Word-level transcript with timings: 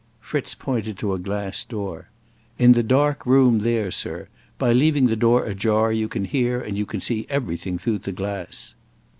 Fritz 0.19 0.55
pointed 0.55 0.97
to 0.97 1.13
a 1.13 1.19
glass 1.19 1.63
door. 1.63 2.09
"In 2.57 2.71
the 2.71 2.81
dark 2.81 3.23
room 3.23 3.59
there, 3.59 3.91
sir. 3.91 4.29
By 4.57 4.73
leaving 4.73 5.05
the 5.05 5.15
door 5.15 5.45
ajar 5.45 5.91
you 5.91 6.07
can 6.07 6.25
hear 6.25 6.59
and 6.59 6.75
you 6.75 6.87
can 6.87 7.01
see 7.01 7.27
everything 7.29 7.77
through 7.77 7.99
the 7.99 8.11
glass." 8.11 8.73